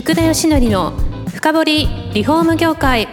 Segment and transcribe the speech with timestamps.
[0.00, 0.92] 福田義則の
[1.28, 3.06] 深掘リフォーム業界。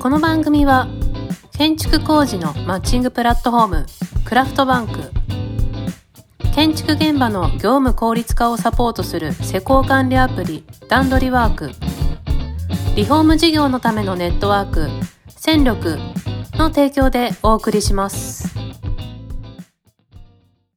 [0.00, 0.88] この番組は
[1.56, 3.86] 建築工事のマッチングプラットフォーム
[4.24, 5.12] クラフトバンク。
[6.52, 11.70] 建築現場の業務効率化をサポートする施工管理アプリ段取りワーク。
[12.96, 14.88] リフォーム事業のためのネットワーク
[15.28, 15.96] 戦力
[16.54, 18.55] の提供でお送りします。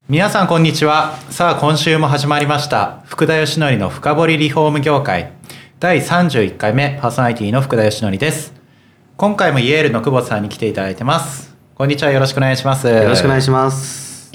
[0.09, 1.19] 皆さんこんにちは。
[1.29, 3.03] さあ今週も始まりました。
[3.05, 5.33] 福田義則の深掘りリフォーム業界。
[5.79, 8.51] 第31回目パーソナリティの福田義則です。
[9.17, 11.55] 今回もイエールの久保田さんに来ていただいてます。
[11.75, 12.09] こんにちは。
[12.09, 12.87] よろしくお願いします。
[12.87, 14.31] よろしくお願いします。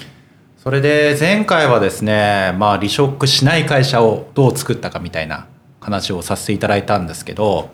[0.55, 5.45] それで前回はですねまあ離職しない会社をどう作ったかみたいな
[5.81, 7.71] 話をさせていただいたんですけど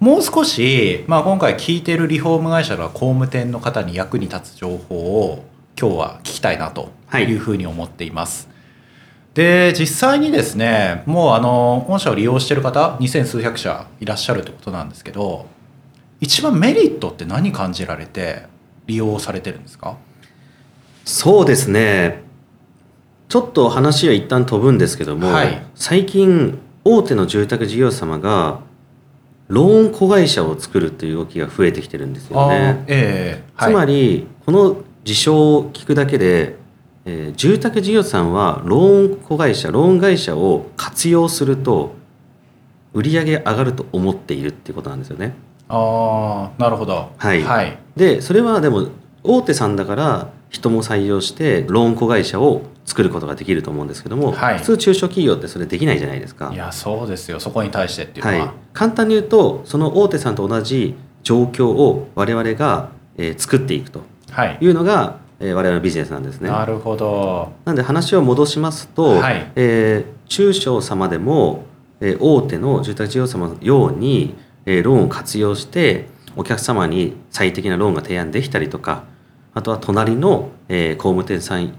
[0.00, 5.44] もう少し、まあ、今回聞いてるリフォーム会社が工務店の方に役に立つ情報を
[5.80, 7.32] 今日は聞きたいなとい。
[7.34, 8.48] うふうに思っています。
[8.48, 8.52] は
[9.32, 15.46] い、で実際にですねもうあの御社を利用してる方二千数百社いらっしゃるってことなんですけど
[16.20, 18.42] 一番メリットって何感じられて
[18.86, 19.96] 利用されてるんですか？
[21.04, 22.22] そうですね。
[23.28, 28.60] ちょっと話は一旦飛ぶんですけども、はい、最近大手の住宅事業様が
[29.48, 32.84] ローン子会社を作るという動きが増えてきてるんですよね。
[32.86, 36.56] えーはい、つまりこの事象を聞くだけで、
[37.06, 41.94] えー、住宅事業さんはローン子会社ローン会社を活用すると
[42.92, 45.34] 売り上げ上がると思っているっていうことなんですよね。
[45.68, 47.12] ああなるほど。
[47.16, 47.42] はい。
[47.42, 48.88] はい、でそれはでも
[49.22, 56.50] 大手さんだから人も採用してローン子会社を作ることができると思うんですけども、はい、普通中小企業ってそれできないじゃないですか。
[56.52, 64.02] いやそうですよそこに対してっていうのは、はい、簡単に言うとその大手さんと同じ状況を我々が、えー、作っていくと
[64.60, 66.50] いうのが、はい、えー、我々のビジネスなんですね。
[66.50, 67.52] なるほど。
[67.64, 71.64] なんで話を戻しますと、はい、えー、中小様でも、
[72.00, 74.34] えー、大手の住宅事業様のように、
[74.66, 79.04] えー、ローンを活用してお客様に最適なローンが提案できたりとか
[79.54, 81.72] あとは隣の、えー、工務店さん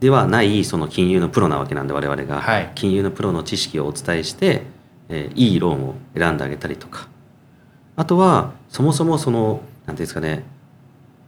[0.00, 4.62] ではないその金融のプロなわけなんで我々が、はい、金融のプロの知識をお伝えして、
[5.08, 7.08] えー、いいローンを選んであげたりとか
[7.96, 10.44] あとはそもそもその何ていうんですかね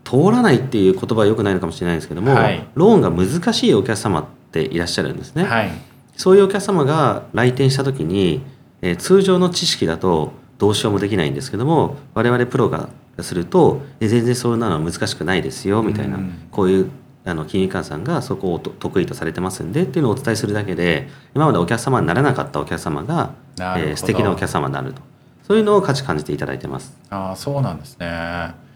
[0.09, 5.45] 通らないっていう言葉はよくないのかもしれないですけども、はい、ローンが難しいお客様っていらっしゃるんですね。
[5.45, 5.71] はい、
[6.17, 8.41] そういうお客様が来店した時に、
[8.81, 12.89] えー、通常の知識だとどうしようもできないんですけども我々プロが
[13.21, 16.91] すると全然そんなのは難しくないですよみたいな、うん、こういう
[17.27, 25.03] あの金融機関さんがそこを得意とされてますんでっていうのをお伝えするだけで今までお客様にならなかったお客様が、えー、素敵なお客様になると。
[25.47, 26.95] そういうのを価値感じていただいてます。
[27.09, 28.68] ああそうなんですね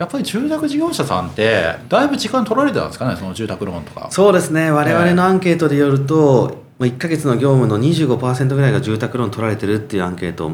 [0.00, 4.08] やっぱり住宅事業者さんってだいぶ時間取られてたんですかねその住宅ローンとか。
[4.10, 4.70] そうですね。
[4.70, 10.52] 我々のアンケートでよると、えー、1か月の業務の25%ぐらいが住宅ローン取られてるっていうアンケート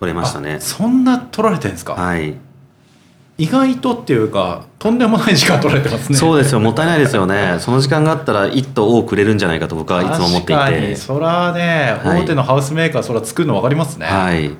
[0.00, 0.58] 取れましたね。
[0.60, 1.92] そんな取られてるんですか？
[1.92, 2.34] はい。
[3.36, 6.16] 意外とっていうかとんでもない時間取られてますね。
[6.16, 6.60] そうですよ。
[6.60, 7.56] もったいないですよね。
[7.60, 10.96] その時間があったら一頭多く売れるんじゃないかと僕はいつも思っていて。
[10.96, 14.06] そらね、はい、大手のハウスメーカーそら作るの分かりますね。
[14.06, 14.50] はい。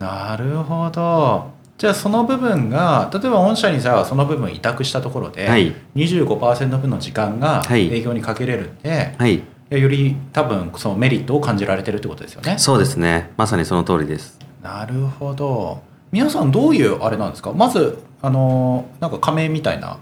[0.00, 12.58] なるほどじゃあその部分が例えば御社にさその部分委託したところで、はい、25%分の時間が営業にかけれるんで、はい、より多分そのメリットを感じられてるってことですよね。
[12.58, 13.30] そうですね。
[13.38, 14.38] まさにその通りです。
[14.62, 15.80] なるほど。
[16.12, 17.54] 皆さんどういうあれなんですか？
[17.54, 19.96] まずあのなんか加盟みたいな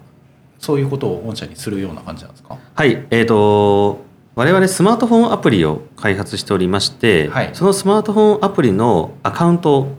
[0.59, 2.59] そういうことを御社にするような感じなんですか？
[2.75, 3.06] はい。
[3.11, 4.00] えーと、
[4.34, 9.97] 我々スマートフォンアプリを開発しておりまして、はい、そのスマートフォンアプリのアカウントを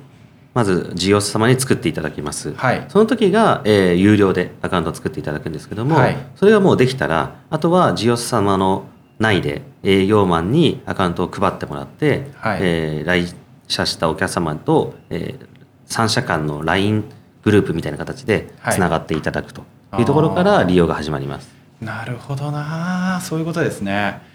[0.60, 8.84] まず事業者様に作っていただきます、はい、その時が、えー、有料でアカウントを作っていただくんですけども、はい、それがもうできたらあとは事業者様の
[9.20, 13.34] 内で営業マンにアカウントを配ってもらって、はい、えー、来
[13.70, 15.48] 社したお客様と、えー、
[15.88, 17.06] 3社間の LINE
[17.46, 19.64] グループみたいな形でつながっていただくと
[19.98, 21.50] いうところから利用が始まります。
[21.80, 24.28] なるほどなそういうことですね。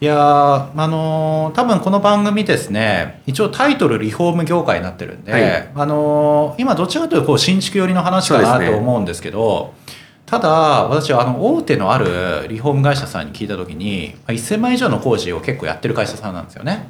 [0.00, 9.94] いやあのー、多分この番組ですね一応タイトルリフォーム業界になってるんで、はい、あのー、今どちらかというとこう新築寄りの話かなと思うんですけど、ね、
[10.26, 10.48] ただ
[10.88, 16.88] 私はあの大手のあるリフォーム会社さんに聞いた時に1000万以上の工事を結構やってる会社さんなんですよね。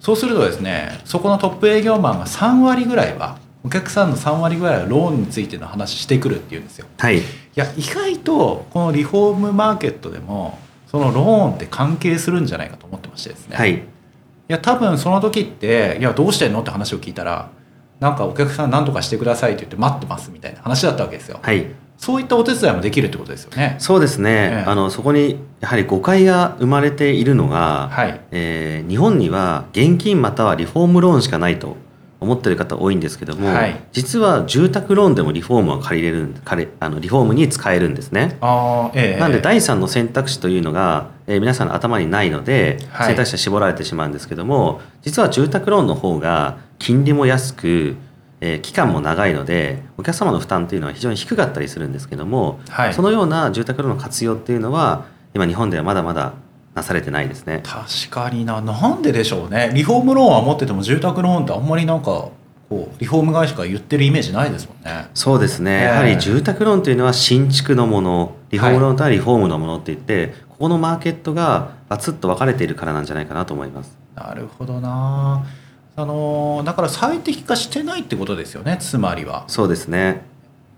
[0.00, 6.86] そうするとですねそこのトップ営業マンが3割ぐらいはお客さんの3割ぐらいはローンについての話してくるっていうんですよ。
[6.98, 7.22] はい、い
[7.56, 10.58] や意外とこのリフォームマーケットでも
[10.90, 13.56] そのローンって関係するんじゃないかと思ってましてですね。
[13.56, 13.80] はい、い
[14.48, 17.50] や多分その時って「いやどうしてんの?」って話を聞いたら
[18.00, 21.40] なんかお客さん何とかしてくださいって言って待ってますみたいな話だったわけですよ。
[21.42, 21.66] はい、
[21.98, 23.76] そういったお手伝いもできるってことですよね。
[23.78, 31.76] そうですね、ええ、あのそこにやはり誤解が生まれているのが、はい、えー、日本には現金またはリフォームローンしかないと
[32.20, 38.36] 思ってる方多いんですけども、はい、実は住宅ローンでもリフォームは借りれる借りあのリフォームに使えるんですね。
[38.40, 47.96] あええ、なんで第三の選択肢というのが、えー、皆さんの頭にないので、はい、選択肢は絞られてしまうんですけども実は住宅ローンの方が金利も安く、
[48.40, 56.32] えー、期間も長いのでお客様の負担というのは非常に低かったりするんですけども、はい、そのような住宅ローンの活用っていうのは今日本ではまだまだ
[56.78, 57.60] なされてないですね。
[57.64, 58.60] 確かにな。
[58.60, 59.70] なんででしょうね。
[59.74, 62.30] リフォームローンは持ってても住宅ローンってあんまりなんか
[62.68, 65.08] こうリフォーム会社が言ってるイメージないですもんね。
[65.14, 73.96] そうですね、やはり住宅ローンというのは新築のものリフォームローンとはリフォームのものって言って、はい、ここのマーケットがバツッと分かれているからなんじゃないかなと思います。
[74.14, 75.46] なるほどな。
[75.96, 79.44] あのだから最適化してないってことですよねつまりは。
[79.48, 80.22] そうですね。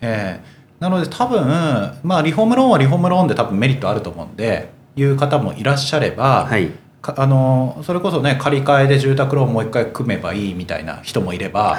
[0.01, 0.45] ええ。
[0.79, 6.71] ー、なので多分まあリフォームローンはリフォームローンで多分メリットあると思うんでいう方もいらっしゃれば、はい、
[7.03, 11.77] あのそれこそね借り換えで住宅ローンもう一回組めばいいみたいな人もいれば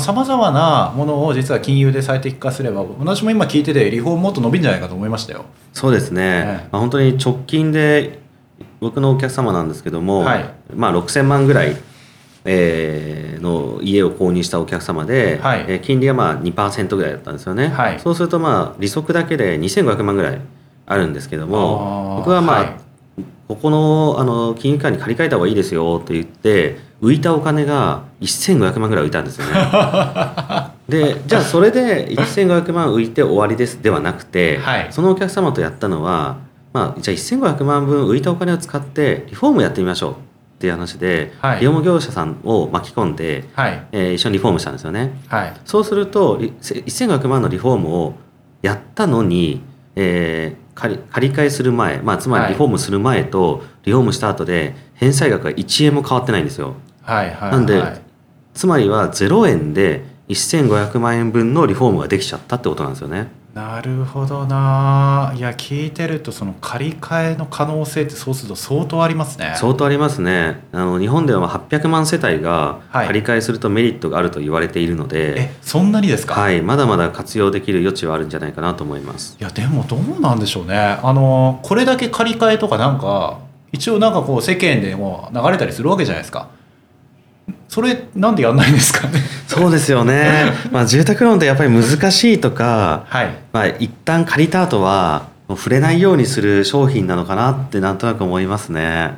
[0.00, 5.44] さまざ、まなものを実は金融で最適化すれば私も今聞いててリフォームもっと伸びるんじゃないかと思いましたよ。
[5.72, 8.18] そうですね、ねまあ、本当に直近で
[8.80, 11.76] 僕のお客様なんですけども、はい、まあ、6000万ぐらい、
[12.44, 20.40] えー、の家を購入したお客様で、はい、えー、金利がまあ2%ぐらいだったんですよね、はい、そうするとまあ利息だけで2500万ぐらい
[20.86, 22.76] あるんですけども僕はまあ、
[23.48, 29.52] ここのあの金融機関に借り換えた方がいいですよって言って浮いたお金が1500万ぐらい浮いたんですよね。
[30.88, 36.36] でじゃあそれで1500万浮いて終わりですではなくて、はい、そのお客様とやったのは、
[36.74, 40.14] まあ、じゃあ1500万分浮いたお金を使ってリフォームやってみましょうっ
[40.58, 45.12] ていう話で、はい、リフォーム業者さんを巻き込んで、はい、えー、一緒にリフォームしたんですよね。
[45.28, 48.14] はい、そうすると1500万のリフォームを
[48.62, 49.62] やったのに、
[49.96, 56.74] えー、借り借り換えする前、まあ、つまりリフォームする前とリフォームした後で返済額が1円も変わってないんですよ。
[57.02, 57.82] はいはい、はい、なんで
[58.54, 63.28] つまりは0円で1500万円分のリフォームができちゃったってことなんですよね。
[63.54, 65.32] なるほどな。
[65.36, 69.54] いや聞いてるとその借り換えの可能性ってそうすると相当ありますね。
[69.56, 70.64] 相当ありますね。
[70.72, 76.34] あの日本では800万世帯が借り換えするとメリットがあると言われているので、はい、えそんなにですか？
[76.34, 76.62] はい。
[76.62, 79.36] まだまだ活用できる余地はあるんじゃないかなと思います。
[79.40, 80.76] いやでもどうなんでしょうね。
[81.00, 83.38] あのこれだけ借り換えとかなんか
[83.70, 86.48] 一応なんかこう世間でも流れたりするわけじゃないですか
[87.74, 89.18] それなんでやんないんですかね？
[89.48, 93.30] そうですよね、 まあ、住宅ローンってやっぱり難しいとか、はい。
[93.52, 99.16] まあ、一旦借りた後は触れないようにする商品なのかなってなんとなく思いますね。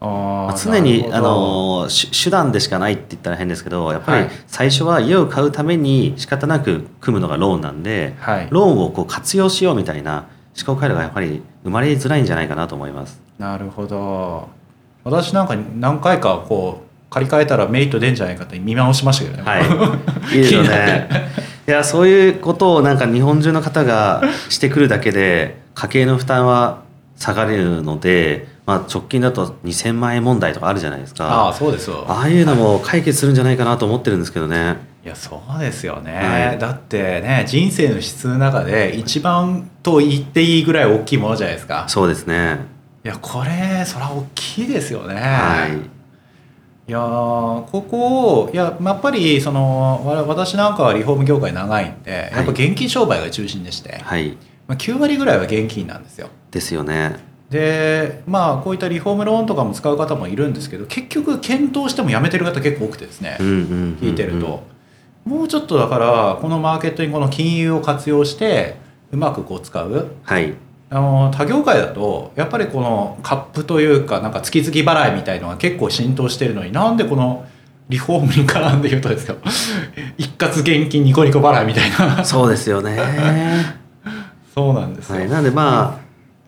[0.00, 1.86] あ常にあの
[2.24, 10.24] 手段でしかないって言ったら変ですけどやっぱり最初は家を買うために仕方なく組むのがローンなんで、はい、ローンをこう活用しようみたいな
[10.60, 13.20] 思考回路がやっぱり生まれづらいんじゃないかなと思います。
[13.38, 14.48] なるほど。
[15.04, 19.42] 私なんか何回かこう借り換えたらメリット出んじゃないかって見直しましたけどね。
[19.42, 19.60] は
[20.32, 21.08] い、いいですよね。
[21.68, 26.78] いやそういうことをなんか日本中の方がしてくるだけで家計の負担は
[27.16, 31.26] 下がれるので、まあ、直近だと2,000万円問題とかあるじゃないですか。
[31.26, 32.06] ああそうですよ。
[32.08, 34.78] ああいうのも解決するんじゃないかなと思ってるんですけどね。
[35.04, 41.84] いやそうですよね、はい、だってね人生の質の中で一番と言っていいぐらい大きいものじゃないですか。
[41.88, 42.60] そうですね。
[43.04, 45.14] いやこれそれは大きいですよね。
[45.16, 46.01] はい
[46.92, 54.36] いやここをいややっぱりその私なんかはリフォーム業界長いんで、やっぱ現金商売が中心でして、はい。
[54.66, 56.28] まあ、9割ぐらいは現金なんですよ。
[56.50, 57.16] ですよね。
[57.48, 64.62] でまあこういったリフォームローンとかも使う方もいるんですけど結局検討してもやめてる方結構多くてですね、聞いてると。
[65.24, 68.76] もうちょっとだからこのマーケットにこの金融を活用して
[69.12, 70.52] うまくこう使う、はい、
[70.94, 77.46] あの他業界だとやっぱりこのカップというかなんか月々払いみたいのが結構浸透してるのになんでこの
[77.88, 79.34] リフォームに絡んで言うとですか
[80.18, 82.22] 一括現金ニコニコ払いみたいな。
[82.22, 82.98] そうですよね。
[84.54, 85.98] そうなんですよ、はい、なんでま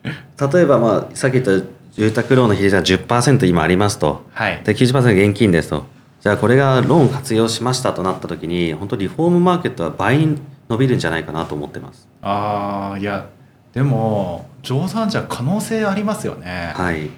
[0.04, 5.86] あ例えばまあさっき言った住宅ローンの比率が10%今ありますと、はい、で90%現金ですと。
[6.20, 12.06] じゃあこれがローン活用しましたとなった時に本当リフォームマーケットは倍に伸びるんじゃないかなと思ってます。
[12.20, 13.26] ああいや
[13.74, 17.10] でも乗算じゃ可能性ありますよねはい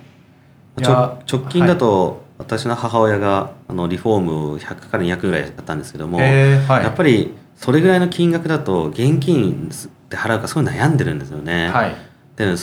[0.82, 9.70] 直近だと、はい、私の母親があのリフォーム100から200ぐらいだったんですけども、えーはい、やっぱりそれぐらいの金額だと現金
[10.10, 11.70] で払うかすごい悩んでるんですよね。
[11.70, 11.96] はい、
[12.36, 12.54] で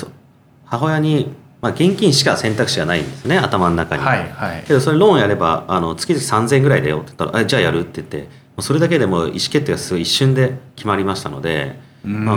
[0.65, 4.03] 母親に、まあ、現金しか選択肢がないんですね頭の中に。
[4.03, 11.91] はいはい、けどそれローンやればあの月々3000円ぐらいだよって言ったら「じゃあやる」って言ってそれだけでも意思決定がすごい一瞬で決まりましたので。
[12.05, 12.35] まあ、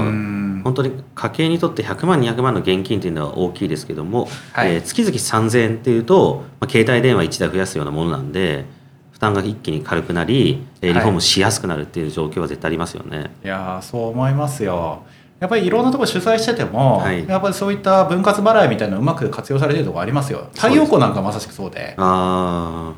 [0.67, 8.65] 本当に家計にとって100万200万の現金というのは大きいですけども、はい、えー、月々3000円っていうと、まあ、携帯電話1台増やすようなものなんで
[9.13, 13.19] 負担が一気に軽くなり、えー、リフォームしやすくなるっていう状況は絶対ありますよね。
[13.19, 15.05] はい、いやそう思いますよ。
[15.39, 20.49] やっぱりいろんなところ取材してても、はい、やっぱりそういった分割払いみたいなのうまく活用されてるところありますよ。
[20.55, 21.95] 太陽光なんかまさしくそうで。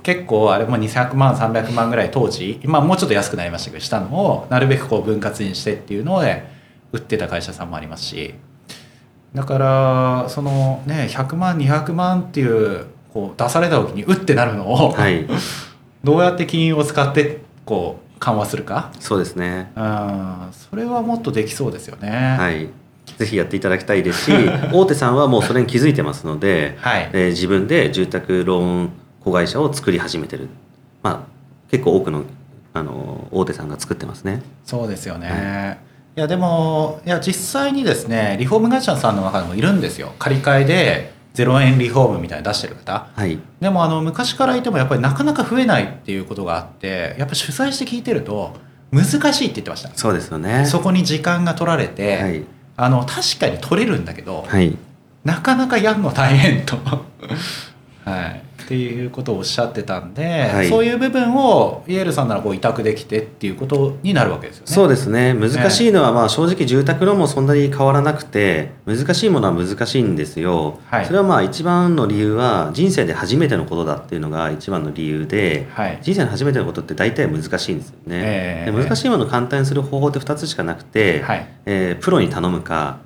[0.02, 6.57] 結構あれも200万300万ぐらい当時今もうちょっと安くなりましたけどしたのをなるべくこう分割にしてっていうので
[6.92, 8.34] 売ってた会社さんもありますし。
[9.34, 15.26] だからそのね100万200万っていうこう出された時にうってなるのを、はい、
[16.02, 18.90] どうやって金融を使ってこう緩和するか。
[18.98, 19.70] そうですね。
[19.76, 20.48] うん。
[20.52, 22.36] それはもっとできそうですよね。
[22.38, 22.68] はい。
[23.16, 24.32] ぜひやっていただきたいですし
[24.72, 27.10] 大手さんはもうそれに気づいてますので、はい。
[27.12, 28.90] えー、自分で住宅ローン
[29.24, 30.48] 子会社を作り始めてる、
[31.02, 31.20] まあ、
[31.70, 32.24] 結構多くの
[32.74, 34.42] あの大手さんが作ってますね。
[34.64, 35.34] そうですよね、は
[35.72, 35.78] い、
[36.16, 40.14] いやでもいや実際にですねリフォーム会社さんの中でもいるんですよ。
[40.18, 48.54] 借り換えで0円リフォームみたいな出してる方、はい、でもあの昔からいてもやっぱりなかなか増えないっていうことがあってやっぱ取材して聞いてると
[48.90, 49.90] 難しいって言ってました。
[49.94, 50.64] そうですよね。
[50.66, 52.44] そこに時間が取られて、はい、
[52.76, 54.76] あの確かに取れるんだけど、はい、
[55.24, 56.76] なかなかやるの大変と。
[58.04, 64.74] はいっていうことをおっしゃってたんで、はい、そういう部分をイエールさんならこう委託できてっていうことになるわけですよね。
[64.74, 65.32] そうですね。
[65.32, 70.80] 難しいのはまあ正直住宅ローンもそんなに変わらなくて難しいものは難しいんですよ。
[70.84, 78.20] はい、それはまあ一番の理由は人生で初めてのことだっていうのが一番の理由で、はい、人生の初めてのことって大体難しいんですよね。
[78.66, 82.98] えー、難しいものを簡単にする方法って2つしかなくて、はい、えー、プロに頼むか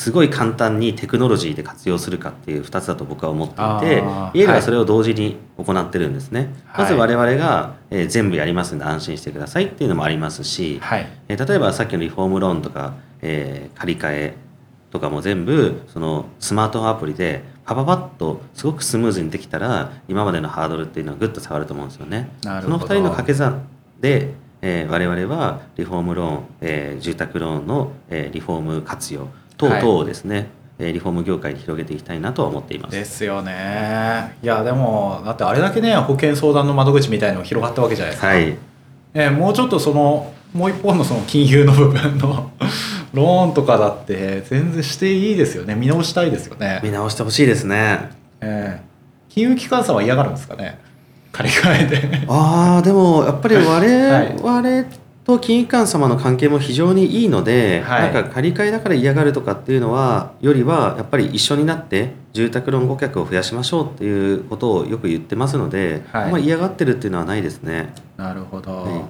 [0.00, 4.02] すごい簡単にテクノロジーで活用するかっていう2つだと僕は思っていて
[4.32, 14.34] イエルはそれを同時に行ってるんですね、はい、まず我々が、えー、全部やりますんで安心してくださいっていうのもありますし、はい、えー、例えばさっきのリフォームローンとか、えー、借り換え
[14.90, 22.30] とかも全部そのスマートフォンアプリでパパパッとすごくスムーズにできたら今までのハードルっていうのはぐっと下がると思うんですよね。
[22.42, 23.68] その2人の掛け算
[24.00, 29.28] でえー、我々はリフォームローン、えー、住宅ローンの、えー、リフォーム活用
[29.60, 30.48] 等々をですね、
[30.78, 32.92] はい、リフォーム業界に広げていきたいなとは思っています。
[32.92, 34.36] ですよね。
[34.42, 38.56] いやでもだってあれだけね保険相談の窓口みたいの広がったわけじゃないですか、はい、
[39.12, 42.50] えー、もうちょっとそのもう一方のその金融の部分の
[43.12, 45.74] ローンとかだって全然していいですよね。
[45.74, 46.80] 見直したいですよね。
[46.82, 48.08] 見直してほしいですね。
[48.40, 48.80] ええ。
[49.30, 50.78] ー、金融機関さんは嫌がるんですかね。
[51.32, 52.26] 借り換えで。
[52.28, 54.84] ああでもやっぱり我々
[55.30, 67.92] と金融機関様の関係も非常にいいので、はい、なんか借り換えだから嫌がるとかっていうのはよりはやっぱり一緒になって住宅ローン顧客を増やしましょうっていうことをよく言ってますので、はい、あんまり嫌がってるっていうのはないですね。
[68.16, 69.06] なるほど、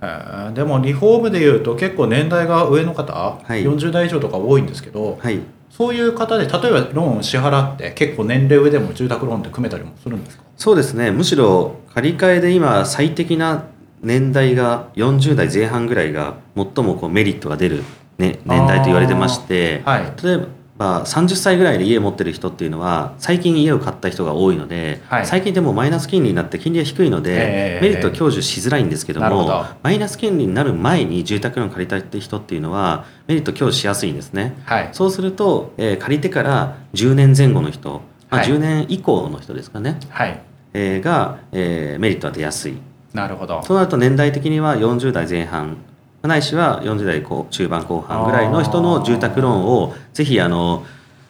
[0.00, 10.44] はい、でもリフォームでいうと結構年代が上の方、はい、40代以上とか多いんですけど、はい、そういう方で例えばローンを支払って結構年齢上でも住宅ローンって組めたりもするんですか？
[10.56, 11.10] そうですね。
[11.10, 13.64] むしろ借り換えで今最適な
[14.04, 17.82] 年代が40代前半ぐらいが最もこうメリットが出る、
[18.18, 20.46] ね、年代と言われてまして、はい、例え
[20.76, 40.42] ば30歳ぐらいで家を持ってる人っていうのは最近家を買った人が多いので、はい、最近でもマイナス金利になって金利が低いので、メリットを享受しづらいんですけどもマイナス金利になる前に住宅ローン借りたいって人っていうのはメリット享受しやすいんですね、はい、そうすると、えー、借りてから10年前後の人、まあ、10年以降の人ですかね、はい。
[40.74, 42.76] えー、が、えー、メリットは出やすい。
[43.14, 43.62] なるほど。
[43.62, 45.78] そうなると年代的には40代前半。
[46.22, 50.84] ないしは40代中盤後半ぐらいの人の住宅ローンをぜひあの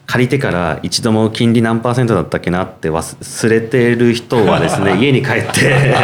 [0.05, 5.95] 借りてから一度も金利何パーセントだったっけなって忘れてる人はですね 家に帰って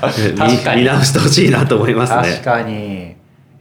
[0.74, 2.22] 見直してほしいなと思いますね。
[2.22, 3.14] 確かに。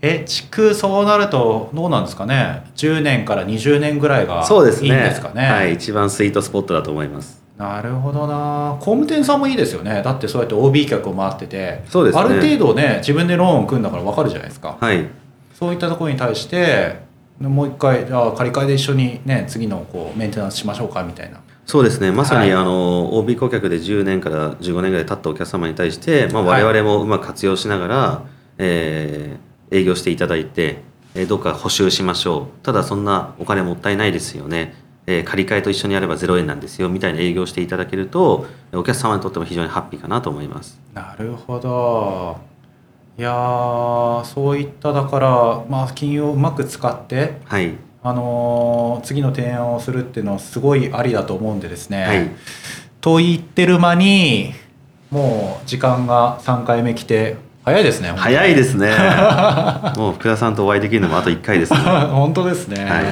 [0.06, 8.78] え築そうなるとどうなんですかね？10年から20年ぐらいがいいんですかね、ね、はい一番スイートスポットだと思いますなるほどな。
[8.80, 10.02] 工務店さんもいいですよね。
[10.04, 15.08] だってそうやって OB 客を回っててそうです、ね、ある程度ね自分でローンを組んだから分かるじゃないですか、はい、
[15.54, 17.04] そういったところに対して
[17.40, 21.40] もう一回じゃあ借り換えで一緒にね次のこうメンテナンスしましょうかみたいな。
[21.66, 22.12] そうですね。
[22.12, 30.82] まさに、あの OB 顧客で10年から15年ぐらい経ったお客様に対して、まあ、我々もうまく活用しながら、はい、えー、営業していただいて
[31.30, 32.66] どうか補修しましょう。
[32.66, 40.80] ただそんなお金もったいないですよねえー、借り換えと一緒にやれば0円なんですよみたいな営業していただけるとお客様にとっても非常にハッピーかなと思います。
[40.94, 42.38] なるほど。
[43.18, 47.74] いやそういっただから、まあ、金融をうまく使って、はい。
[48.06, 52.32] あのー、次の提案をするっていうのはすごいありだと思うんでですね、はい、
[53.00, 54.54] と言ってる間に
[55.10, 58.92] もう時間が3回目来て早いですね早いですね。
[59.96, 61.80] もう福田さんとお会いできるのもあと1回ですね。
[62.12, 63.04] 本当ですね、はい、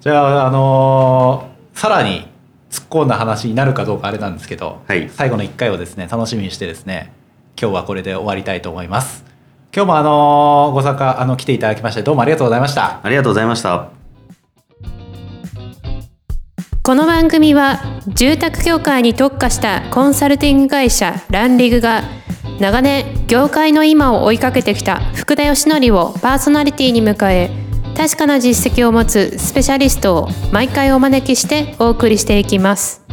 [0.00, 2.26] じゃああのー、さらに
[2.70, 7.12] 突っ込んだ話になるかどうかあれなんですけど、はい、最後の1回をですね楽しみにしてですね
[7.60, 9.24] 今日はこれで終わりたいと思います。
[9.72, 13.00] 今日もあのご参加あの来ていただきましてどうもありがとうございました。
[13.02, 13.90] ありがとうございました。
[16.82, 22.02] この番組は住宅業界に特化したコンサルティング会社ランリグが
[22.58, 33.09] 長年業界の今を追いかけてきた福田義則をパーソナリティに迎え確かな実績を持つスペシャリストを毎回お招きしてお送りしていきます。